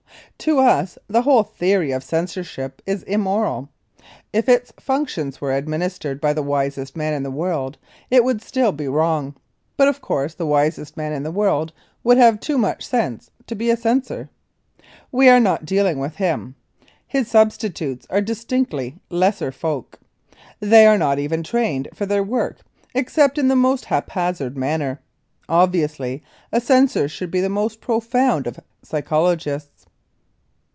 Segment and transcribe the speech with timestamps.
[0.45, 3.69] To us the whole theory of censorship is immoral.
[4.33, 7.77] If its functions were administered by the wisest man in the world
[8.09, 9.35] it would still be wrong.
[9.77, 13.53] But of course the wisest man in the world would have too much sense to
[13.53, 14.29] be a censor.
[15.11, 16.55] We are not dealing with him.
[17.05, 19.99] His substitutes are distinctly lesser folk.
[20.59, 22.61] They are not even trained for their work
[22.95, 25.01] except in the most haphazard manner.
[25.47, 29.67] Obviously a censor should be the most profound of psychologists.